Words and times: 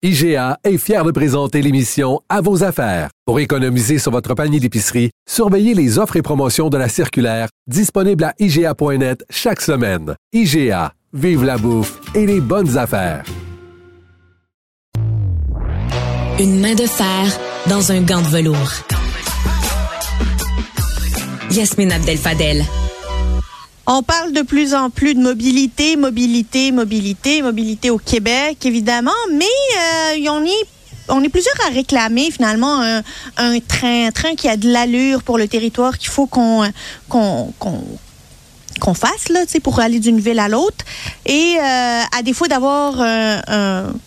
IGA 0.00 0.60
est 0.62 0.78
fier 0.78 1.04
de 1.04 1.10
présenter 1.10 1.60
l'émission 1.60 2.20
À 2.28 2.40
vos 2.40 2.62
affaires. 2.62 3.10
Pour 3.26 3.40
économiser 3.40 3.98
sur 3.98 4.12
votre 4.12 4.32
panier 4.34 4.60
d'épicerie, 4.60 5.10
surveillez 5.28 5.74
les 5.74 5.98
offres 5.98 6.14
et 6.14 6.22
promotions 6.22 6.68
de 6.68 6.78
la 6.78 6.88
circulaire 6.88 7.48
disponible 7.66 8.22
à 8.22 8.32
IGA.net 8.38 9.24
chaque 9.28 9.60
semaine. 9.60 10.14
IGA, 10.32 10.92
vive 11.12 11.42
la 11.42 11.58
bouffe 11.58 11.98
et 12.14 12.26
les 12.26 12.40
bonnes 12.40 12.78
affaires. 12.78 13.24
Une 16.38 16.60
main 16.60 16.76
de 16.76 16.86
fer 16.86 17.36
dans 17.68 17.90
un 17.90 18.00
gant 18.00 18.22
de 18.22 18.28
velours. 18.28 18.74
Yasmine 21.50 21.90
Abdel 21.90 22.18
Fadel. 22.18 22.62
On 23.90 24.02
parle 24.02 24.32
de 24.32 24.42
plus 24.42 24.74
en 24.74 24.90
plus 24.90 25.14
de 25.14 25.20
mobilité, 25.20 25.96
mobilité, 25.96 26.72
mobilité, 26.72 27.40
mobilité 27.40 27.88
au 27.88 27.96
Québec, 27.96 28.58
évidemment, 28.66 29.10
mais 29.32 29.46
euh, 30.14 30.28
on 31.08 31.22
est 31.22 31.30
plusieurs 31.30 31.54
à 31.66 31.70
réclamer 31.72 32.30
finalement 32.30 32.82
un, 32.82 33.60
train, 33.60 34.08
un 34.08 34.10
train 34.10 34.34
qui 34.34 34.46
a 34.46 34.58
de 34.58 34.70
l'allure 34.70 35.22
pour 35.22 35.38
le 35.38 35.48
territoire 35.48 35.96
qu'il 35.96 36.10
faut 36.10 36.26
qu'on 36.26 36.70
fasse 38.92 39.28
pour 39.62 39.80
aller 39.80 40.00
d'une 40.00 40.20
ville 40.20 40.38
à 40.38 40.48
l'autre. 40.48 40.84
Et 41.24 41.56
euh, 41.56 42.02
à 42.14 42.22
défaut 42.22 42.46
d'avoir 42.46 43.00
un, 43.00 43.40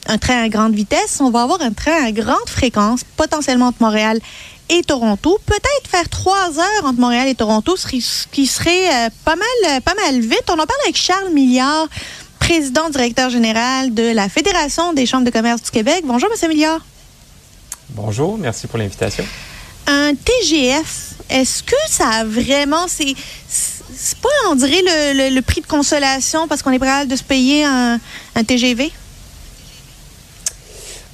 un, 0.05 0.17
train 0.19 0.43
à 0.43 0.49
grande 0.49 0.75
vitesse, 0.75 1.17
on 1.21 1.31
va 1.31 1.41
avoir 1.41 1.59
un 1.63 1.71
train 1.71 2.05
à 2.05 2.11
grande 2.11 2.47
fréquence, 2.47 3.01
potentiellement 3.17 3.69
entre 3.69 3.81
Montréal 3.81 4.19
et 4.71 4.83
Toronto. 4.83 5.37
Peut-être 5.45 5.87
faire 5.87 6.07
trois 6.09 6.57
heures 6.57 6.85
entre 6.85 6.99
Montréal 6.99 7.27
et 7.27 7.35
Toronto, 7.35 7.75
ce 7.75 7.87
qui 7.87 8.47
serait 8.47 8.87
euh, 8.87 9.09
pas 9.25 9.35
mal, 9.35 9.47
euh, 9.69 9.79
pas 9.81 9.93
mal 9.95 10.19
vite. 10.19 10.45
On 10.49 10.53
en 10.53 10.65
parle 10.65 10.79
avec 10.83 10.95
Charles 10.95 11.29
Milliard, 11.31 11.87
président 12.39 12.89
directeur 12.89 13.29
général 13.29 13.93
de 13.93 14.13
la 14.13 14.29
Fédération 14.29 14.93
des 14.93 15.05
chambres 15.05 15.25
de 15.25 15.29
commerce 15.29 15.61
du 15.61 15.71
Québec. 15.71 16.03
Bonjour, 16.05 16.29
Monsieur 16.29 16.47
Milliard. 16.47 16.79
Bonjour, 17.89 18.37
merci 18.37 18.67
pour 18.67 18.79
l'invitation. 18.79 19.25
Un 19.87 20.13
TGF, 20.15 21.15
est-ce 21.29 21.63
que 21.63 21.75
ça 21.87 22.07
a 22.07 22.23
vraiment, 22.23 22.87
c'est, 22.87 23.13
c'est 23.49 24.17
pas, 24.19 24.29
on 24.49 24.55
dirait, 24.55 24.81
le, 24.81 25.41
prix 25.41 25.59
de 25.59 25.67
consolation 25.67 26.47
parce 26.47 26.61
qu'on 26.61 26.71
est 26.71 26.79
prêt 26.79 27.05
de 27.05 27.15
se 27.15 27.23
payer 27.23 27.65
un 27.65 27.99
TGV? 28.47 28.93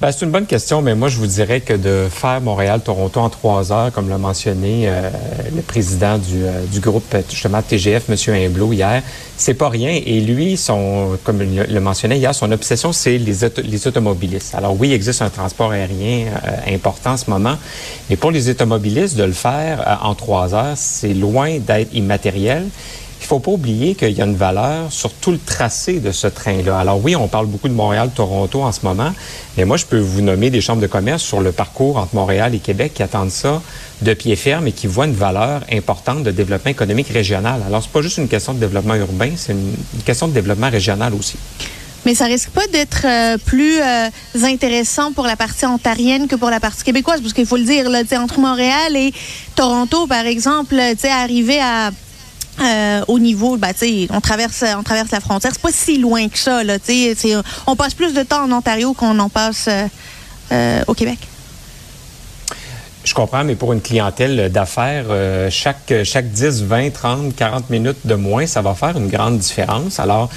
Ben, 0.00 0.12
c'est 0.12 0.24
une 0.24 0.30
bonne 0.30 0.46
question, 0.46 0.80
mais 0.80 0.94
moi, 0.94 1.08
je 1.08 1.16
vous 1.16 1.26
dirais 1.26 1.60
que 1.60 1.72
de 1.72 2.06
faire 2.08 2.40
Montréal-Toronto 2.40 3.18
en 3.18 3.30
trois 3.30 3.72
heures, 3.72 3.90
comme 3.90 4.08
l'a 4.08 4.16
mentionné 4.16 4.84
euh, 4.86 5.10
le 5.52 5.60
président 5.60 6.18
du, 6.18 6.44
euh, 6.44 6.64
du, 6.66 6.78
groupe, 6.78 7.16
justement, 7.28 7.60
TGF, 7.62 8.08
M. 8.08 8.16
Humblot, 8.32 8.74
hier, 8.74 9.02
c'est 9.36 9.54
pas 9.54 9.68
rien. 9.68 9.90
Et 9.90 10.20
lui, 10.20 10.56
son, 10.56 11.18
comme 11.24 11.42
il 11.42 11.66
le 11.68 11.80
mentionnait 11.80 12.16
hier, 12.16 12.32
son 12.32 12.52
obsession, 12.52 12.92
c'est 12.92 13.18
les, 13.18 13.88
automobilistes. 13.88 14.54
Alors 14.54 14.76
oui, 14.78 14.90
il 14.90 14.92
existe 14.92 15.20
un 15.20 15.30
transport 15.30 15.72
aérien 15.72 16.26
euh, 16.28 16.74
important 16.74 17.14
en 17.14 17.16
ce 17.16 17.28
moment, 17.28 17.56
mais 18.08 18.14
pour 18.14 18.30
les 18.30 18.48
automobilistes, 18.48 19.16
de 19.16 19.24
le 19.24 19.32
faire 19.32 19.98
en 20.04 20.14
trois 20.14 20.54
heures, 20.54 20.76
c'est 20.76 21.12
loin 21.12 21.58
d'être 21.58 21.92
immatériel. 21.92 22.68
Faut 23.28 23.40
pas 23.40 23.50
oublier 23.50 23.94
qu'il 23.94 24.12
y 24.12 24.22
a 24.22 24.24
une 24.24 24.36
valeur 24.36 24.90
sur 24.90 25.12
tout 25.12 25.32
le 25.32 25.38
tracé 25.38 26.00
de 26.00 26.12
ce 26.12 26.26
train-là. 26.26 26.78
Alors 26.78 26.98
oui, 27.04 27.14
on 27.14 27.28
parle 27.28 27.44
beaucoup 27.44 27.68
de 27.68 27.74
Montréal-Toronto 27.74 28.62
en 28.62 28.72
ce 28.72 28.80
moment, 28.84 29.12
mais 29.58 29.66
moi, 29.66 29.76
je 29.76 29.84
peux 29.84 29.98
vous 29.98 30.22
nommer 30.22 30.48
des 30.48 30.62
chambres 30.62 30.80
de 30.80 30.86
commerce 30.86 31.22
sur 31.22 31.42
le 31.42 31.52
parcours 31.52 31.98
entre 31.98 32.14
Montréal 32.14 32.54
et 32.54 32.58
Québec 32.58 32.92
qui 32.94 33.02
attendent 33.02 33.30
ça 33.30 33.60
de 34.00 34.14
pied 34.14 34.34
ferme 34.34 34.66
et 34.66 34.72
qui 34.72 34.86
voient 34.86 35.04
une 35.04 35.12
valeur 35.12 35.60
importante 35.70 36.22
de 36.22 36.30
développement 36.30 36.70
économique 36.70 37.08
régional. 37.08 37.60
Alors, 37.66 37.82
c'est 37.82 37.92
pas 37.92 38.00
juste 38.00 38.16
une 38.16 38.28
question 38.28 38.54
de 38.54 38.60
développement 38.60 38.94
urbain, 38.94 39.32
c'est 39.36 39.52
une, 39.52 39.74
question 40.06 40.28
de 40.28 40.32
développement 40.32 40.70
régional 40.70 41.12
aussi. 41.12 41.36
Mais 42.06 42.14
ça 42.14 42.24
risque 42.24 42.48
pas 42.48 42.66
d'être 42.68 43.04
euh, 43.04 43.36
plus 43.36 43.78
euh, 43.78 44.08
intéressant 44.42 45.12
pour 45.12 45.26
la 45.26 45.36
partie 45.36 45.66
ontarienne 45.66 46.28
que 46.28 46.36
pour 46.36 46.48
la 46.48 46.60
partie 46.60 46.82
québécoise, 46.82 47.20
parce 47.20 47.34
qu'il 47.34 47.44
faut 47.44 47.58
le 47.58 47.64
dire, 47.64 47.84
entre 48.18 48.40
Montréal 48.40 48.96
et 48.96 49.12
Toronto, 49.54 50.06
par 50.06 50.24
exemple, 50.24 50.80
arriver 51.04 51.60
à 51.60 51.90
euh, 52.60 53.02
au 53.08 53.18
niveau, 53.18 53.56
bah, 53.56 53.68
on 54.10 54.20
traverse, 54.20 54.64
on 54.76 54.82
traverse 54.82 55.10
la 55.10 55.20
frontière. 55.20 55.52
C'est 55.52 55.62
pas 55.62 55.72
si 55.72 55.98
loin 55.98 56.28
que 56.28 56.38
ça. 56.38 56.64
Là, 56.64 56.78
on 57.66 57.76
passe 57.76 57.94
plus 57.94 58.14
de 58.14 58.22
temps 58.22 58.44
en 58.44 58.52
Ontario 58.52 58.94
qu'on 58.94 59.18
en 59.18 59.28
passe 59.28 59.66
euh, 59.68 59.86
euh, 60.52 60.82
au 60.86 60.94
Québec. 60.94 61.18
Je 63.04 63.14
comprends, 63.14 63.44
mais 63.44 63.54
pour 63.54 63.72
une 63.72 63.80
clientèle 63.80 64.52
d'affaires, 64.52 65.06
chaque, 65.50 65.94
chaque 66.04 66.30
10, 66.30 66.64
20, 66.64 66.90
30, 66.90 67.36
40 67.36 67.70
minutes 67.70 68.06
de 68.06 68.14
moins, 68.14 68.44
ça 68.44 68.60
va 68.60 68.74
faire 68.74 68.98
une 68.98 69.08
grande 69.08 69.38
différence. 69.38 69.98
Alors, 69.98 70.28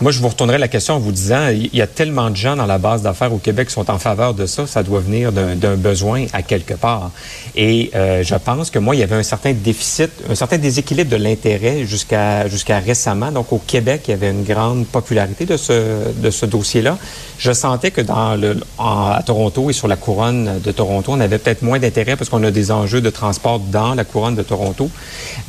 moi, 0.00 0.12
je 0.12 0.20
vous 0.20 0.28
retournerai 0.28 0.58
la 0.58 0.68
question 0.68 0.94
en 0.94 0.98
vous 0.98 1.12
disant, 1.12 1.48
il 1.48 1.74
y 1.74 1.80
a 1.80 1.86
tellement 1.86 2.28
de 2.28 2.36
gens 2.36 2.54
dans 2.54 2.66
la 2.66 2.76
base 2.76 3.00
d'affaires 3.00 3.32
au 3.32 3.38
Québec 3.38 3.68
qui 3.68 3.74
sont 3.74 3.90
en 3.90 3.98
faveur 3.98 4.34
de 4.34 4.44
ça, 4.44 4.66
ça 4.66 4.82
doit 4.82 5.00
venir 5.00 5.32
d'un 5.32 5.76
besoin 5.76 6.26
à 6.34 6.42
quelque 6.42 6.74
part. 6.74 7.10
Et 7.54 7.90
euh, 7.94 8.22
je 8.22 8.34
pense 8.34 8.70
que 8.70 8.78
moi, 8.78 8.94
il 8.94 8.98
y 8.98 9.02
avait 9.02 9.16
un 9.16 9.22
certain 9.22 9.54
déficit, 9.54 10.10
un 10.28 10.34
certain 10.34 10.58
déséquilibre 10.58 11.10
de 11.10 11.16
l'intérêt 11.16 11.86
jusqu'à 11.86 12.46
jusqu'à 12.48 12.78
récemment. 12.78 13.32
Donc, 13.32 13.52
au 13.54 13.58
Québec, 13.58 14.02
il 14.08 14.10
y 14.10 14.14
avait 14.14 14.30
une 14.30 14.44
grande 14.44 14.86
popularité 14.86 15.46
de 15.46 15.56
ce, 15.56 16.12
de 16.14 16.30
ce 16.30 16.44
dossier-là. 16.44 16.98
Je 17.38 17.52
sentais 17.52 17.90
que 17.90 18.02
dans 18.02 18.34
le, 18.34 18.58
à 18.78 19.22
Toronto 19.24 19.70
et 19.70 19.72
sur 19.72 19.88
la 19.88 19.96
couronne 19.96 20.60
de 20.62 20.72
Toronto, 20.72 21.12
on 21.12 21.20
avait 21.20 21.38
peut-être 21.38 21.62
moins 21.62 21.78
d'intérêt 21.78 22.16
parce 22.16 22.28
qu'on 22.28 22.42
a 22.44 22.50
des 22.50 22.70
enjeux 22.70 23.00
de 23.00 23.10
transport 23.10 23.60
dans 23.60 23.94
la 23.94 24.04
couronne 24.04 24.34
de 24.34 24.42
Toronto. 24.42 24.90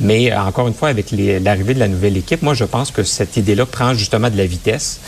Mais 0.00 0.34
encore 0.34 0.68
une 0.68 0.74
fois, 0.74 0.88
avec 0.88 1.10
l'arrivée 1.10 1.74
de 1.74 1.80
la 1.80 1.88
nouvelle 1.88 2.16
équipe, 2.16 2.40
moi, 2.40 2.54
je 2.54 2.64
pense 2.64 2.90
que 2.90 3.02
cette 3.02 3.36
idée-là 3.36 3.66
prend 3.66 3.92
justement 3.92 4.30
de 4.30 4.37
la 4.38 4.46
vitesse. 4.46 5.00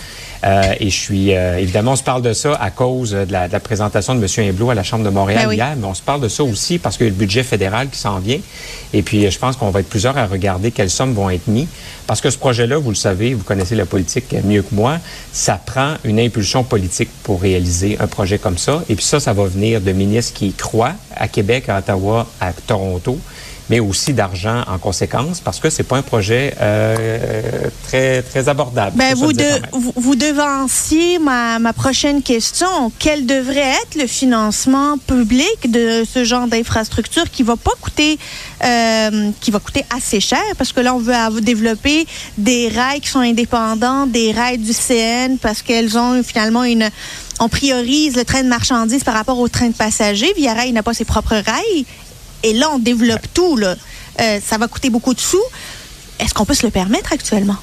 Euh, 0.43 0.73
et 0.81 0.89
je 0.89 0.97
suis 0.97 1.35
euh, 1.35 1.59
évidemment, 1.59 1.93
on 1.93 1.97
se 1.97 2.03
parle 2.03 2.23
de 2.23 2.33
ça 2.33 2.55
à 2.55 2.71
cause 2.71 3.11
de 3.11 3.31
la, 3.31 3.49
présentation 3.61 4.15
de 4.15 4.21
M. 4.25 4.49
Hublot 4.49 4.71
à 4.71 4.75
la 4.75 4.83
Chambre 4.83 5.05
de 5.05 5.11
Montréal 5.11 5.47
ben 5.47 5.53
hier, 5.53 5.75
mais 5.77 5.87
on 5.87 5.93
se 5.93 6.01
parle 6.01 6.23
de 6.23 6.29
ça 6.29 6.43
aussi 6.43 6.79
parce 6.79 6.97
qu'il 6.97 7.07
y 7.07 7.11
a 7.11 7.13
le 7.13 7.19
budget 7.19 7.43
fédéral 7.43 7.89
qui 7.91 7.99
s'en 7.99 8.19
vient. 8.19 8.39
Et 8.95 9.03
puis, 9.03 9.31
je 9.31 9.39
pense 9.39 9.57
qu'on 9.57 9.71
va 9.71 9.81
être 9.81 9.89
plusieurs 9.89 10.17
à 10.17 10.27
regarder 10.27 10.71
quelles 10.71 10.91
sommes 10.91 11.13
vont 11.13 11.29
être 11.29 11.47
mises. 11.47 11.69
Parce 12.07 12.21
que 12.21 12.31
ce 12.31 12.39
projet-là, 12.39 12.79
vous 12.79 12.89
le 12.89 12.97
savez, 12.97 13.35
vous 13.35 13.45
connaissez 13.45 13.75
la 13.75 13.85
politique 13.85 14.35
mieux 14.45 14.63
que 14.63 14.75
moi, 14.75 14.99
ça 15.33 15.61
prend 15.65 15.95
une 16.05 16.19
impulsion 16.19 16.65
politique 16.65 17.11
pour 17.23 17.43
réaliser 17.43 17.99
un 18.01 18.07
projet 18.07 18.39
comme 18.39 18.59
ça. 18.59 18.83
Et 18.89 18.95
puis 18.95 19.05
ça, 19.05 19.21
ça 19.21 19.33
va 19.33 19.45
venir 19.45 19.81
de 19.81 19.93
ministres 19.93 20.33
qui 20.33 20.53
croient 20.53 20.95
à 21.15 21.29
Québec, 21.29 21.69
à 21.69 21.79
Ottawa, 21.79 22.27
à 22.41 22.53
Toronto 22.53 23.19
mais 23.71 23.79
aussi 23.79 24.13
d'argent 24.13 24.65
en 24.67 24.79
conséquence, 24.79 25.41
parce 25.41 25.61
que 25.61 25.71
c'est 25.71 25.85
pas 25.85 25.97
un 25.97 26.03
projet 26.03 26.55
euh, 26.61 27.69
très 27.87 28.21
très 28.23 28.49
abordable. 28.49 28.97
Ben, 28.97 29.15
vous, 29.15 29.31
vous, 29.95 30.17
devanciez 30.17 31.21
ma, 31.21 31.61
ma 31.61 31.73
prochaine 31.73 32.21
question. 32.21 32.91
Quel 32.99 33.27
devrait 33.27 33.75
être 33.83 33.95
le 33.97 34.09
financement 34.09 34.99
public 34.99 35.71
de 35.71 36.05
ce 36.05 36.25
genre 36.25 36.49
d'infrastructure 36.49 37.31
qui 37.31 37.45
va 37.45 37.57
pas 37.57 37.71
coûter 37.81 38.19
euh, 38.65 39.31
qui 39.41 39.53
va 39.53 39.61
coûter 39.61 39.85
assez 39.97 40.19
cher, 40.19 40.43
parce 40.59 40.73
que 40.73 40.81
là 40.81 40.93
on 40.93 40.99
veut 40.99 41.41
développer 41.41 42.07
des 42.37 42.69
rails 42.69 43.01
qui 43.01 43.09
sont 43.09 43.21
indépendants 43.21 44.07
des 44.07 44.33
rails 44.33 44.59
du 44.59 44.73
CN, 44.73 45.37
parce 45.41 45.63
qu'elles 45.63 45.97
ont 45.97 46.23
finalement 46.25 46.65
une 46.65 46.91
on 47.39 47.49
priorise 47.49 48.17
le 48.17 48.25
train 48.25 48.43
de 48.43 48.49
marchandises 48.49 49.05
par 49.05 49.15
rapport 49.15 49.39
au 49.39 49.49
train 49.49 49.69
de 49.69 49.75
passagers. 49.75 50.31
Via 50.37 50.53
Rail 50.53 50.73
n'a 50.73 50.83
pas 50.83 50.93
ses 50.93 51.07
propres 51.07 51.37
rails 51.37 51.87
et 52.43 52.53
là, 52.53 52.71
on 52.73 52.79
développe 52.79 53.27
tout. 53.35 53.57
Là. 53.57 53.77
Euh, 54.21 54.41
ça 54.45 54.59
va 54.59 54.69
coûter 54.69 54.91
beaucoup 54.91 55.15
de 55.15 55.21
sous. 55.21 55.43
Est-ce 56.19 56.35
qu'on 56.35 56.45
peut 56.45 56.55
se 56.55 56.67
le 56.67 56.71
permettre 56.71 57.13
actuellement? 57.13 57.57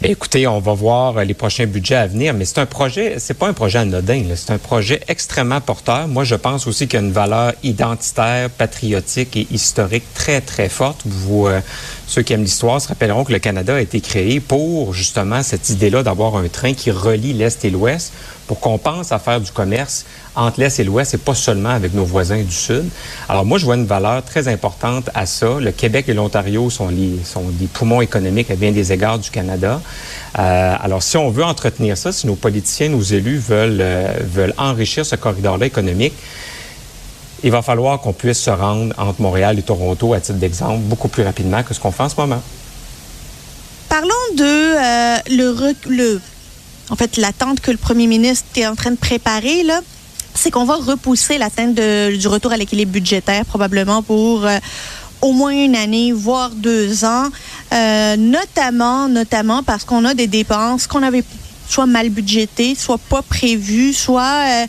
Ben, 0.00 0.10
écoutez, 0.10 0.46
on 0.46 0.60
va 0.60 0.74
voir 0.74 1.24
les 1.24 1.34
prochains 1.34 1.66
budgets 1.66 1.94
à 1.94 2.06
venir, 2.06 2.34
mais 2.34 2.44
c'est 2.44 2.58
un 2.58 2.66
projet, 2.66 3.14
c'est 3.18 3.32
pas 3.32 3.48
un 3.48 3.52
projet 3.52 3.78
anodin, 3.78 4.24
c'est 4.34 4.50
un 4.50 4.58
projet 4.58 5.00
extrêmement 5.08 5.60
porteur. 5.60 6.08
Moi, 6.08 6.24
je 6.24 6.34
pense 6.34 6.66
aussi 6.66 6.86
qu'il 6.88 7.00
y 7.00 7.02
a 7.02 7.06
une 7.06 7.12
valeur 7.12 7.54
identitaire, 7.62 8.50
patriotique 8.50 9.36
et 9.36 9.46
historique 9.50 10.04
très, 10.12 10.40
très 10.40 10.68
forte. 10.68 11.02
Vous, 11.06 11.46
euh, 11.46 11.60
ceux 12.06 12.22
qui 12.22 12.32
aiment 12.34 12.42
l'histoire 12.42 12.80
se 12.80 12.88
rappelleront 12.88 13.24
que 13.24 13.32
le 13.32 13.38
Canada 13.38 13.76
a 13.76 13.80
été 13.80 14.00
créé 14.00 14.40
pour 14.40 14.92
justement 14.92 15.42
cette 15.42 15.70
idée-là 15.70 16.02
d'avoir 16.02 16.36
un 16.36 16.48
train 16.48 16.74
qui 16.74 16.90
relie 16.90 17.32
l'Est 17.32 17.64
et 17.64 17.70
l'Ouest 17.70 18.12
pour 18.46 18.60
qu'on 18.60 18.76
pense 18.78 19.10
à 19.10 19.18
faire 19.18 19.40
du 19.40 19.52
commerce 19.52 20.04
entre 20.36 20.60
l'Est 20.60 20.80
et 20.80 20.84
l'Ouest 20.84 21.14
et 21.14 21.18
pas 21.18 21.34
seulement 21.34 21.70
avec 21.70 21.94
nos 21.94 22.04
voisins 22.04 22.42
du 22.42 22.54
Sud. 22.54 22.84
Alors 23.28 23.44
moi, 23.44 23.58
je 23.58 23.64
vois 23.64 23.76
une 23.76 23.86
valeur 23.86 24.24
très 24.24 24.48
importante 24.48 25.10
à 25.14 25.26
ça. 25.26 25.58
Le 25.60 25.70
Québec 25.70 26.06
et 26.08 26.14
l'Ontario 26.14 26.70
sont, 26.70 26.90
des 26.90 27.66
poumons 27.66 28.00
économiques 28.00 28.50
à 28.50 28.56
bien 28.56 28.72
des 28.72 28.92
égards 28.92 29.18
du 29.18 29.30
Canada. 29.30 29.80
Euh, 30.38 30.76
alors 30.80 31.02
si 31.02 31.16
on 31.16 31.30
veut 31.30 31.44
entretenir 31.44 31.96
ça, 31.96 32.12
si 32.12 32.26
nos 32.26 32.34
politiciens, 32.34 32.88
nos 32.88 33.02
élus 33.02 33.38
veulent, 33.38 33.78
euh, 33.80 34.08
veulent 34.22 34.54
enrichir 34.58 35.06
ce 35.06 35.16
corridor-là 35.16 35.66
économique, 35.66 36.14
il 37.44 37.50
va 37.50 37.60
falloir 37.60 38.00
qu'on 38.00 38.14
puisse 38.14 38.40
se 38.40 38.50
rendre 38.50 38.94
entre 38.98 39.20
Montréal 39.20 39.58
et 39.58 39.62
Toronto, 39.62 40.14
à 40.14 40.20
titre 40.20 40.38
d'exemple, 40.38 40.78
beaucoup 40.78 41.08
plus 41.08 41.22
rapidement 41.22 41.62
que 41.62 41.74
ce 41.74 41.80
qu'on 41.80 41.92
fait 41.92 42.02
en 42.02 42.08
ce 42.08 42.16
moment. 42.16 42.42
Parlons 43.90 44.08
de 44.34 44.42
euh, 44.42 45.16
le, 45.28 46.20
l'attente 47.18 47.60
que 47.60 47.70
le 47.70 47.76
premier 47.76 48.06
ministre 48.06 48.46
est 48.56 48.66
en 48.66 48.74
train 48.74 48.90
de 48.90 48.96
préparer, 48.96 49.62
là. 49.62 49.80
C'est 50.34 50.50
qu'on 50.50 50.64
va 50.64 50.76
repousser 50.76 51.38
l'atteinte 51.38 51.74
du 51.74 52.28
retour 52.28 52.52
à 52.52 52.56
l'équilibre 52.56 52.92
budgétaire, 52.92 53.44
probablement 53.44 54.02
pour 54.02 54.44
euh, 54.44 54.58
au 55.22 55.32
moins 55.32 55.52
une 55.52 55.76
année, 55.76 56.12
voire 56.12 56.50
deux 56.50 57.04
ans, 57.04 57.28
euh, 57.72 58.16
notamment, 58.16 59.08
notamment 59.08 59.62
parce 59.62 59.84
qu'on 59.84 60.04
a 60.04 60.14
des 60.14 60.26
dépenses 60.26 60.86
qu'on 60.86 61.02
avait 61.02 61.24
soit 61.68 61.86
mal 61.86 62.10
budgété, 62.10 62.74
soit 62.74 62.98
pas 62.98 63.22
prévu, 63.22 63.94
soit 63.94 64.66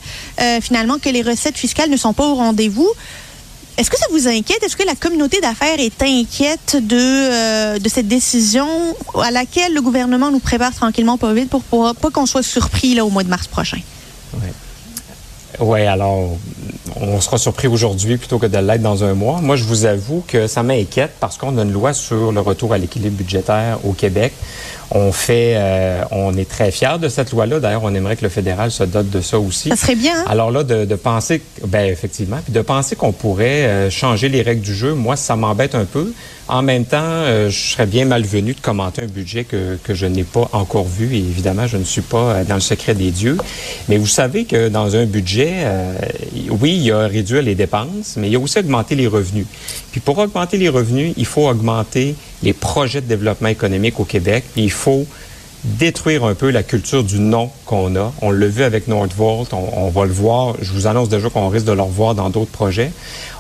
finalement 0.62 0.98
que 0.98 1.10
les 1.10 1.24
recettes 1.24 1.58
fiscales 1.58 1.90
ne 1.90 1.98
sont 1.98 2.14
pas 2.14 2.26
au 2.26 2.36
rendez-vous. 2.36 2.90
Est-ce 3.78 3.90
que 3.90 3.98
ça 3.98 4.06
vous 4.10 4.28
inquiète? 4.28 4.64
Est-ce 4.64 4.78
que 4.78 4.86
la 4.86 4.96
communauté 4.96 5.42
d'affaires 5.42 5.80
est 5.80 6.02
inquiète 6.02 6.78
de, 6.80 6.98
euh, 6.98 7.78
de 7.78 7.90
cette 7.90 8.08
décision 8.08 8.68
à 9.22 9.32
laquelle 9.32 9.74
le 9.74 9.82
gouvernement 9.82 10.32
nous 10.32 10.40
prépare 10.40 10.74
tranquillement 10.74 11.18
pas 11.18 11.34
vite 11.34 11.50
pour, 11.50 11.94
pas 11.96 12.10
qu'on 12.10 12.26
soit 12.26 12.44
surpris 12.44 12.96
là, 12.96 13.04
au 13.04 13.10
mois 13.10 13.24
de 13.24 13.30
mars 13.30 13.48
prochain? 13.48 13.80
Oui. 14.36 14.48
Oui, 15.60 15.82
alors, 15.82 16.38
on 17.00 17.20
sera 17.20 17.38
surpris 17.38 17.68
aujourd'hui 17.68 18.18
plutôt 18.18 18.40
que 18.40 18.46
de 18.46 18.58
l'être 18.58 18.82
dans 18.82 19.04
un 19.04 19.14
mois. 19.14 19.42
Moi, 19.42 19.56
je 19.56 19.64
vous 19.64 19.86
avoue 19.86 20.24
que 20.28 20.48
ça 20.48 20.64
m'inquiète 20.64 21.12
parce 21.20 21.38
qu'on 21.38 21.58
a 21.58 21.64
une 21.64 21.72
loi 21.72 21.94
sur 21.94 22.32
le 22.32 22.40
retour 22.42 22.74
à 22.74 22.78
l'équilibre 22.78 23.18
budgétaire 23.18 23.80
au 23.84 23.94
Québec. 23.94 24.34
On 24.92 25.12
fait, 25.12 25.54
euh, 25.56 26.04
on 26.12 26.38
est 26.38 26.48
très 26.48 26.70
fiers 26.70 27.00
de 27.02 27.10
cette 27.10 27.32
loi-là. 27.32 27.60
D'ailleurs, 27.60 27.84
on 27.84 27.94
aimerait 27.96 28.16
que 28.16 28.24
le 28.24 28.30
fédéral 28.30 28.70
se 28.70 28.84
dote 28.84 29.10
de 29.10 29.20
ça 29.20 29.40
aussi. 29.40 29.70
Ça 29.70 29.76
serait 29.76 29.96
bien. 29.96 30.14
Hein? 30.16 30.26
Alors 30.28 30.52
là, 30.52 30.64
de, 30.64 30.86
de, 30.86 30.96
penser, 30.96 31.42
ben 31.66 31.86
effectivement, 31.90 32.38
puis 32.44 32.54
de 32.54 32.62
penser 32.62 32.96
qu'on 32.96 33.12
pourrait 33.12 33.66
euh, 33.66 33.90
changer 33.90 34.30
les 34.30 34.44
règles 34.44 34.62
du 34.62 34.76
jeu, 34.76 34.94
moi, 34.94 35.16
ça 35.16 35.36
m'embête 35.36 35.74
un 35.74 35.86
peu. 35.86 36.14
En 36.48 36.62
même 36.62 36.86
temps, 36.86 37.00
euh, 37.02 37.50
je 37.50 37.72
serais 37.72 37.88
bien 37.88 38.06
malvenu 38.06 38.54
de 38.54 38.60
commenter 38.60 39.02
un 39.02 39.08
budget 39.08 39.44
que, 39.46 39.80
que 39.84 39.96
je 39.96 40.06
n'ai 40.06 40.24
pas 40.24 40.48
encore 40.54 40.86
vu. 40.86 41.16
Et 41.16 41.20
évidemment, 41.20 41.66
je 41.66 41.78
ne 41.78 41.84
suis 41.84 42.02
pas 42.02 42.44
dans 42.44 42.56
le 42.56 42.62
secret 42.62 42.94
des 42.94 43.10
dieux. 43.10 43.38
Mais 43.90 43.98
vous 43.98 44.06
savez 44.06 44.46
que 44.46 44.70
dans 44.70 44.96
un 44.96 45.06
budget, 45.06 45.45
oui, 46.50 46.76
il 46.76 46.84
y 46.84 46.92
a 46.92 47.08
réduire 47.08 47.42
les 47.42 47.56
dépenses, 47.56 48.16
mais 48.18 48.28
il 48.28 48.34
y 48.34 48.36
a 48.36 48.40
aussi 48.40 48.60
augmenter 48.60 48.96
les 48.96 49.08
revenus. 49.08 49.46
Puis 49.92 50.00
pour 50.00 50.18
augmenter 50.18 50.58
les 50.58 50.70
revenus, 50.70 51.14
il 51.18 51.26
faut 51.26 51.48
augmenter 51.48 52.16
les 52.44 52.54
projets 52.54 53.02
de 53.02 53.08
développement 53.08 53.50
économique 53.50 54.00
au 54.00 54.06
Québec. 54.06 54.44
il 54.56 54.72
faut 54.72 55.06
détruire 55.66 56.24
un 56.24 56.36
peu 56.36 56.52
la 56.52 56.64
culture 56.64 57.04
du 57.04 57.20
non 57.20 57.50
qu'on 57.66 57.96
a. 57.96 58.14
On 58.22 58.30
l'a 58.30 58.48
vu 58.48 58.64
avec 58.64 58.88
Nordvolt, 58.88 59.52
on, 59.52 59.86
on, 59.86 59.90
va 59.90 60.06
le 60.06 60.12
voir. 60.12 60.56
Je 60.62 60.72
vous 60.72 60.86
annonce 60.88 61.10
déjà 61.10 61.30
qu'on 61.30 61.50
risque 61.50 61.66
de 61.66 61.72
le 61.72 61.82
revoir 61.82 62.14
dans 62.14 62.30
d'autres 62.30 62.52
projets. 62.52 62.92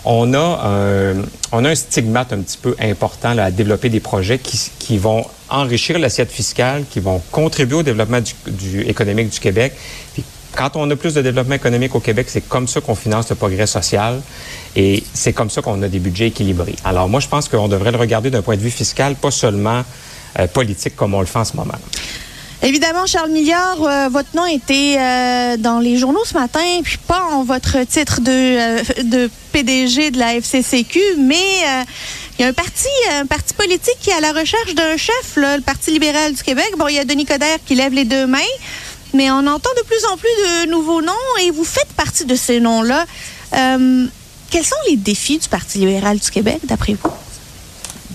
On 0.05 0.33
a, 0.33 0.61
un, 0.65 1.21
on 1.51 1.63
a 1.63 1.69
un 1.69 1.75
stigmate 1.75 2.33
un 2.33 2.39
petit 2.39 2.57
peu 2.57 2.75
important 2.79 3.37
à 3.37 3.51
développer 3.51 3.89
des 3.89 3.99
projets 3.99 4.39
qui, 4.39 4.59
qui 4.79 4.97
vont 4.97 5.25
enrichir 5.49 5.99
l'assiette 5.99 6.31
fiscale, 6.31 6.83
qui 6.89 6.99
vont 6.99 7.21
contribuer 7.31 7.77
au 7.77 7.83
développement 7.83 8.21
du, 8.21 8.33
du 8.51 8.81
économique 8.81 9.29
du 9.29 9.39
Québec, 9.39 9.73
puis 10.13 10.23
quand 10.55 10.75
on 10.75 10.89
a 10.89 10.95
plus 10.95 11.13
de 11.13 11.21
développement 11.21 11.55
économique 11.55 11.93
au 11.95 11.99
Québec, 11.99 12.27
c'est 12.29 12.47
comme 12.47 12.67
ça 12.67 12.81
qu'on 12.81 12.95
finance 12.95 13.29
le 13.29 13.35
progrès 13.35 13.67
social 13.67 14.21
et 14.75 15.03
c'est 15.13 15.33
comme 15.33 15.49
ça 15.49 15.61
qu'on 15.61 15.81
a 15.83 15.87
des 15.87 15.99
budgets 15.99 16.27
équilibrés. 16.27 16.75
Alors 16.83 17.09
moi, 17.09 17.19
je 17.19 17.27
pense 17.27 17.49
qu'on 17.49 17.67
devrait 17.67 17.91
le 17.91 17.97
regarder 17.97 18.31
d'un 18.31 18.41
point 18.41 18.55
de 18.55 18.61
vue 18.61 18.71
fiscal, 18.71 19.15
pas 19.15 19.31
seulement 19.31 19.83
euh, 20.39 20.47
politique 20.47 20.95
comme 20.95 21.13
on 21.13 21.19
le 21.19 21.25
fait 21.25 21.39
en 21.39 21.45
ce 21.45 21.55
moment. 21.55 21.75
Évidemment, 22.63 23.05
Charles 23.05 23.29
Milliard, 23.29 23.77
euh, 23.81 24.07
votre 24.09 24.35
nom 24.35 24.45
était 24.45 24.95
euh, 24.97 25.57
dans 25.57 25.79
les 25.79 25.97
journaux 25.97 26.23
ce 26.25 26.33
matin, 26.33 26.81
puis 26.83 26.97
pas 26.97 27.21
en 27.31 27.43
votre 27.43 27.83
titre 27.85 28.21
de, 28.21 29.29
PDG 29.51 30.11
de 30.11 30.17
la 30.17 30.35
FCCQ, 30.35 30.99
mais 31.19 31.35
il 32.39 32.41
y 32.41 32.45
a 32.45 32.47
un 32.47 32.53
parti, 32.53 32.87
un 33.13 33.25
parti 33.25 33.53
politique 33.53 33.97
qui 34.01 34.09
est 34.09 34.13
à 34.13 34.21
la 34.21 34.31
recherche 34.31 34.73
d'un 34.73 34.97
chef, 34.97 35.35
le 35.35 35.61
Parti 35.61 35.91
libéral 35.91 36.33
du 36.33 36.41
Québec. 36.41 36.71
Bon, 36.77 36.87
il 36.87 36.95
y 36.95 36.99
a 36.99 37.05
Denis 37.05 37.25
Coderre 37.25 37.59
qui 37.65 37.75
lève 37.75 37.93
les 37.93 38.05
deux 38.05 38.25
mains 38.25 38.39
mais 39.15 39.31
on 39.31 39.47
entend 39.47 39.69
de 39.77 39.85
plus 39.85 40.05
en 40.11 40.17
plus 40.17 40.27
de 40.27 40.69
nouveaux 40.69 41.01
noms 41.01 41.13
et 41.41 41.51
vous 41.51 41.63
faites 41.63 41.91
partie 41.95 42.25
de 42.25 42.35
ces 42.35 42.59
noms-là. 42.59 43.05
Euh, 43.53 44.05
quels 44.51 44.65
sont 44.65 44.75
les 44.89 44.97
défis 44.97 45.39
du 45.39 45.47
Parti 45.47 45.79
libéral 45.79 46.19
du 46.19 46.29
Québec, 46.29 46.59
d'après 46.63 46.93
vous? 46.93 47.11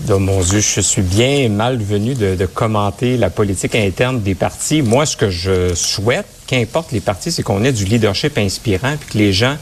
Oh 0.09 0.19
mon 0.19 0.41
Dieu, 0.41 0.59
je 0.59 0.81
suis 0.81 1.01
bien 1.01 1.49
malvenu 1.49 2.15
de, 2.15 2.35
de 2.35 2.45
commenter 2.45 3.17
la 3.17 3.29
politique 3.29 3.75
interne 3.75 4.21
des 4.21 4.35
partis. 4.35 4.81
Moi, 4.81 5.05
ce 5.05 5.15
que 5.15 5.29
je 5.29 5.75
souhaite, 5.75 6.25
qu'importe 6.47 6.91
les 6.91 7.01
partis, 7.01 7.31
c'est 7.31 7.43
qu'on 7.43 7.63
ait 7.63 7.71
du 7.71 7.85
leadership 7.85 8.37
inspirant 8.37 8.95
puis 8.97 9.09
que 9.13 9.17
les 9.17 9.33
gens 9.33 9.57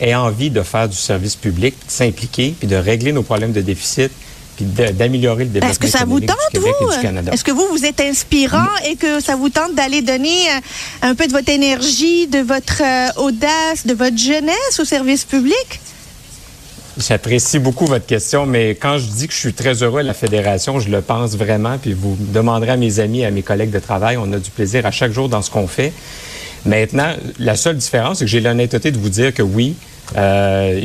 aient 0.00 0.14
envie 0.14 0.50
de 0.50 0.62
faire 0.62 0.88
du 0.88 0.96
service 0.96 1.36
public, 1.36 1.74
s'impliquer 1.86 2.54
puis 2.58 2.68
de 2.68 2.76
régler 2.76 3.12
nos 3.12 3.22
problèmes 3.22 3.52
de 3.52 3.60
déficit 3.60 4.10
d'améliorer 4.60 5.44
le 5.44 5.50
développement 5.50 5.70
Est-ce 5.70 5.78
que 5.78 5.86
ça 5.88 6.04
vous 6.04 6.20
tente, 6.20 6.36
vous? 6.54 6.90
Est-ce 7.32 7.44
que 7.44 7.50
vous, 7.50 7.66
vous 7.70 7.84
êtes 7.84 8.00
inspirant 8.00 8.66
et 8.88 8.96
que 8.96 9.20
ça 9.20 9.36
vous 9.36 9.48
tente 9.48 9.74
d'aller 9.74 10.02
donner 10.02 10.48
euh, 10.50 11.08
un 11.10 11.14
peu 11.14 11.26
de 11.26 11.32
votre 11.32 11.50
énergie, 11.50 12.26
de 12.26 12.40
votre 12.40 12.82
euh, 12.82 13.22
audace, 13.22 13.86
de 13.86 13.94
votre 13.94 14.16
jeunesse 14.16 14.80
au 14.80 14.84
service 14.84 15.24
public? 15.24 15.80
J'apprécie 16.98 17.60
beaucoup 17.60 17.86
votre 17.86 18.06
question, 18.06 18.44
mais 18.44 18.70
quand 18.70 18.98
je 18.98 19.06
dis 19.06 19.28
que 19.28 19.32
je 19.32 19.38
suis 19.38 19.52
très 19.52 19.84
heureux 19.84 20.00
à 20.00 20.02
la 20.02 20.14
Fédération, 20.14 20.80
je 20.80 20.88
le 20.88 21.00
pense 21.00 21.36
vraiment, 21.36 21.78
puis 21.78 21.92
vous 21.92 22.16
demanderez 22.18 22.72
à 22.72 22.76
mes 22.76 22.98
amis, 22.98 23.24
à 23.24 23.30
mes 23.30 23.42
collègues 23.42 23.70
de 23.70 23.78
travail, 23.78 24.16
on 24.16 24.32
a 24.32 24.38
du 24.38 24.50
plaisir 24.50 24.84
à 24.84 24.90
chaque 24.90 25.12
jour 25.12 25.28
dans 25.28 25.42
ce 25.42 25.50
qu'on 25.50 25.68
fait. 25.68 25.92
Maintenant, 26.66 27.12
la 27.38 27.54
seule 27.54 27.76
différence, 27.76 28.18
c'est 28.18 28.24
que 28.24 28.30
j'ai 28.30 28.40
l'honnêteté 28.40 28.90
de 28.90 28.98
vous 28.98 29.10
dire 29.10 29.32
que 29.32 29.42
oui, 29.42 29.76
euh, 30.16 30.80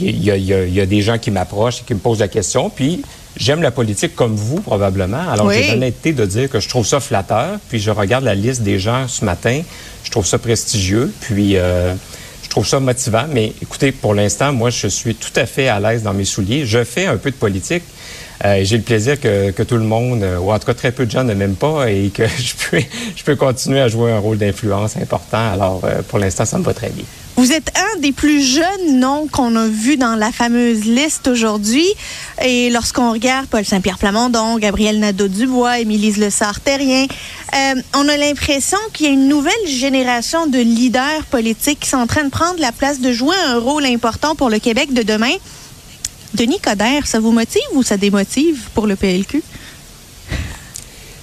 il 0.00 0.24
y, 0.24 0.30
y, 0.30 0.72
y, 0.74 0.80
a 0.80 0.86
des 0.86 1.02
gens 1.02 1.18
qui 1.18 1.30
m'approchent 1.30 1.80
et 1.80 1.84
qui 1.84 1.94
me 1.94 1.98
posent 1.98 2.20
la 2.20 2.28
question. 2.28 2.70
Puis, 2.70 3.02
j'aime 3.36 3.62
la 3.62 3.70
politique 3.70 4.14
comme 4.14 4.34
vous, 4.34 4.60
probablement. 4.60 5.30
Alors, 5.30 5.46
oui. 5.46 5.62
j'ai 5.62 5.72
l'honnêteté 5.72 6.12
de 6.12 6.24
dire 6.24 6.48
que 6.48 6.60
je 6.60 6.68
trouve 6.68 6.86
ça 6.86 7.00
flatteur. 7.00 7.58
Puis, 7.68 7.78
je 7.78 7.90
regarde 7.90 8.24
la 8.24 8.34
liste 8.34 8.62
des 8.62 8.78
gens 8.78 9.08
ce 9.08 9.24
matin. 9.24 9.62
Je 10.04 10.10
trouve 10.10 10.26
ça 10.26 10.38
prestigieux. 10.38 11.12
Puis, 11.20 11.56
euh, 11.56 11.94
je 12.42 12.48
trouve 12.48 12.66
ça 12.66 12.80
motivant. 12.80 13.24
Mais 13.30 13.52
écoutez, 13.60 13.92
pour 13.92 14.14
l'instant, 14.14 14.52
moi, 14.52 14.70
je 14.70 14.86
suis 14.88 15.14
tout 15.14 15.32
à 15.36 15.46
fait 15.46 15.68
à 15.68 15.78
l'aise 15.78 16.02
dans 16.02 16.14
mes 16.14 16.24
souliers. 16.24 16.64
Je 16.66 16.84
fais 16.84 17.06
un 17.06 17.16
peu 17.16 17.30
de 17.30 17.36
politique. 17.36 17.84
Euh, 18.44 18.64
j'ai 18.64 18.76
le 18.76 18.82
plaisir 18.82 19.20
que, 19.20 19.50
que, 19.52 19.62
tout 19.62 19.76
le 19.76 19.84
monde, 19.84 20.26
ou 20.40 20.50
en 20.50 20.58
tout 20.58 20.66
cas 20.66 20.74
très 20.74 20.90
peu 20.90 21.06
de 21.06 21.10
gens 21.10 21.22
ne 21.22 21.32
m'aiment 21.32 21.54
pas 21.54 21.90
et 21.90 22.10
que 22.12 22.26
je 22.38 22.54
peux, 22.56 22.82
je 23.14 23.22
peux 23.22 23.36
continuer 23.36 23.80
à 23.80 23.88
jouer 23.88 24.10
un 24.10 24.18
rôle 24.18 24.38
d'influence 24.38 24.96
important. 24.96 25.52
Alors, 25.52 25.82
euh, 25.84 26.02
pour 26.02 26.18
l'instant, 26.18 26.44
ça 26.44 26.58
me 26.58 26.64
va 26.64 26.74
très 26.74 26.90
bien. 26.90 27.04
Vous 27.36 27.50
êtes 27.50 27.72
un 27.78 28.00
des 28.00 28.12
plus 28.12 28.42
jeunes 28.42 29.00
noms 29.00 29.26
qu'on 29.26 29.56
a 29.56 29.66
vu 29.66 29.96
dans 29.96 30.16
la 30.16 30.30
fameuse 30.30 30.84
liste 30.84 31.28
aujourd'hui. 31.28 31.86
Et 32.44 32.68
lorsqu'on 32.68 33.10
regarde 33.10 33.46
Paul 33.46 33.64
Saint-Pierre 33.64 33.98
Plamondon, 33.98 34.58
Gabriel 34.58 35.00
Nadeau-Dubois, 35.00 35.80
Émilise 35.80 36.18
Le 36.18 36.28
Sartérien, 36.28 37.06
euh, 37.54 37.74
on 37.96 38.06
a 38.08 38.16
l'impression 38.18 38.78
qu'il 38.92 39.06
y 39.06 39.08
a 39.08 39.12
une 39.12 39.28
nouvelle 39.28 39.66
génération 39.66 40.46
de 40.46 40.58
leaders 40.58 41.24
politiques 41.30 41.80
qui 41.80 41.88
sont 41.88 41.96
en 41.96 42.06
train 42.06 42.24
de 42.24 42.30
prendre 42.30 42.60
la 42.60 42.70
place 42.70 43.00
de 43.00 43.12
jouer 43.12 43.36
un 43.46 43.58
rôle 43.58 43.86
important 43.86 44.34
pour 44.34 44.50
le 44.50 44.58
Québec 44.58 44.92
de 44.92 45.02
demain. 45.02 45.34
Denis 46.34 46.60
Coderre, 46.60 47.06
ça 47.06 47.18
vous 47.18 47.32
motive 47.32 47.62
ou 47.72 47.82
ça 47.82 47.96
démotive 47.96 48.68
pour 48.74 48.86
le 48.86 48.94
PLQ? 48.94 49.42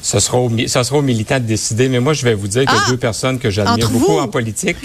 Ce 0.01 0.19
sera, 0.19 0.39
au, 0.39 0.51
ça 0.67 0.83
sera 0.83 0.97
aux 0.97 1.03
militants 1.03 1.39
de 1.39 1.45
décider, 1.45 1.87
mais 1.87 1.99
moi, 1.99 2.13
je 2.13 2.23
vais 2.23 2.33
vous 2.33 2.47
dire 2.47 2.65
que 2.65 2.71
ah, 2.71 2.89
deux 2.89 2.97
personnes 2.97 3.37
que 3.37 3.49
j'admire 3.49 3.89
beaucoup 3.91 4.13
vous? 4.13 4.19
en 4.19 4.27
politique, 4.27 4.77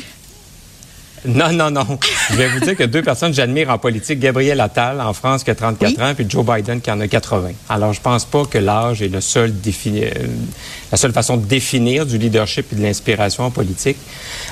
non, 1.28 1.52
non, 1.52 1.70
non. 1.70 1.98
Je 2.30 2.36
vais 2.36 2.48
vous 2.48 2.60
dire 2.60 2.76
que 2.76 2.84
deux 2.84 3.02
personnes 3.02 3.30
que 3.30 3.36
j'admire 3.36 3.70
en 3.70 3.78
politique, 3.78 4.20
Gabriel 4.20 4.60
Attal 4.60 5.00
en 5.00 5.12
France 5.14 5.42
qui 5.42 5.50
a 5.50 5.54
34 5.54 5.92
oui. 5.96 6.02
ans, 6.02 6.14
puis 6.14 6.26
Joe 6.28 6.44
Biden 6.44 6.80
qui 6.80 6.90
en 6.90 7.00
a 7.00 7.08
80. 7.08 7.52
Alors, 7.68 7.92
je 7.92 8.00
pense 8.00 8.24
pas 8.24 8.44
que 8.44 8.58
l'âge 8.58 9.00
est 9.00 9.08
le 9.08 9.20
seul 9.20 9.58
défini, 9.58 10.04
euh, 10.04 10.10
la 10.92 10.98
seule 10.98 11.12
façon 11.12 11.38
de 11.38 11.46
définir 11.46 12.04
du 12.04 12.18
leadership 12.18 12.72
et 12.72 12.76
de 12.76 12.82
l'inspiration 12.82 13.44
en 13.44 13.50
politique. 13.50 13.96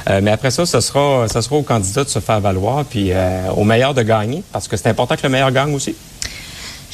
Euh, 0.09 0.21
mais 0.23 0.31
après 0.31 0.51
ça, 0.51 0.65
ce 0.65 0.81
sera, 0.81 1.29
ça 1.29 1.43
sera 1.43 1.57
aux 1.57 1.63
candidats 1.63 2.05
de 2.05 2.09
se 2.09 2.21
faire 2.21 2.41
valoir, 2.41 2.85
puis 2.85 3.13
euh, 3.13 3.51
au 3.57 3.65
meilleur 3.65 3.93
de 3.93 4.03
gagner, 4.03 4.43
parce 4.53 4.67
que 4.67 4.77
c'est 4.77 4.89
important 4.89 5.17
que 5.17 5.23
le 5.25 5.29
meilleur 5.29 5.51
gagne 5.51 5.75
aussi. 5.75 5.95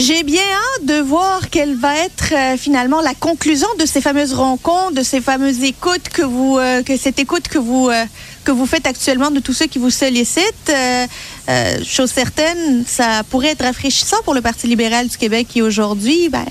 J'ai 0.00 0.22
bien 0.22 0.42
hâte 0.42 0.86
de 0.86 1.00
voir 1.00 1.50
quelle 1.50 1.74
va 1.74 1.96
être 1.96 2.32
euh, 2.32 2.56
finalement 2.56 3.00
la 3.00 3.14
conclusion 3.14 3.66
de 3.80 3.84
ces 3.84 4.00
fameuses 4.00 4.32
rencontres, 4.32 4.94
de 4.94 5.02
ces 5.02 5.20
fameuses 5.20 5.64
écoutes 5.64 6.08
que 6.08 6.22
vous, 6.22 6.56
euh, 6.56 6.84
que 6.84 6.96
cette 6.96 7.18
écoute 7.18 7.48
que 7.48 7.58
vous, 7.58 7.88
euh, 7.88 8.04
que 8.48 8.52
vous 8.52 8.64
faites 8.64 8.86
actuellement 8.86 9.30
de 9.30 9.40
tous 9.40 9.52
ceux 9.52 9.66
qui 9.66 9.78
vous 9.78 9.90
sollicitent. 9.90 10.70
Euh, 10.70 11.84
chose 11.84 12.10
certaine, 12.10 12.82
ça 12.86 13.22
pourrait 13.28 13.48
être 13.48 13.62
rafraîchissant 13.62 14.16
pour 14.24 14.32
le 14.32 14.40
Parti 14.40 14.66
libéral 14.66 15.06
du 15.06 15.18
Québec 15.18 15.48
qui 15.50 15.60
aujourd'hui, 15.60 16.30
ben, 16.30 16.46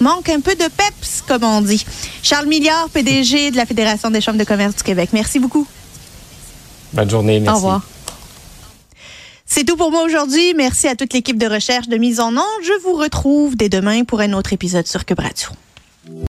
manque 0.00 0.30
un 0.30 0.40
peu 0.40 0.54
de 0.54 0.64
peps, 0.64 1.22
comme 1.28 1.44
on 1.44 1.60
dit. 1.60 1.84
Charles 2.22 2.46
Milliard, 2.46 2.88
PDG 2.88 3.50
de 3.50 3.58
la 3.58 3.66
Fédération 3.66 4.10
des 4.10 4.22
chambres 4.22 4.38
de 4.38 4.44
commerce 4.44 4.74
du 4.74 4.82
Québec. 4.82 5.10
Merci 5.12 5.38
beaucoup. 5.38 5.66
Bonne 6.94 7.10
journée, 7.10 7.40
merci. 7.40 7.52
Au 7.52 7.56
revoir. 7.56 7.82
C'est 9.44 9.64
tout 9.64 9.76
pour 9.76 9.90
moi 9.90 10.04
aujourd'hui. 10.04 10.54
Merci 10.56 10.88
à 10.88 10.96
toute 10.96 11.12
l'équipe 11.12 11.36
de 11.36 11.46
recherche 11.46 11.88
de 11.88 11.98
mise 11.98 12.20
en 12.20 12.32
onde. 12.32 12.62
Je 12.62 12.72
vous 12.84 12.94
retrouve 12.94 13.54
dès 13.54 13.68
demain 13.68 14.04
pour 14.04 14.20
un 14.20 14.32
autre 14.32 14.54
épisode 14.54 14.86
sur 14.86 15.04
Cube 15.04 15.20
Radio. 15.20 15.50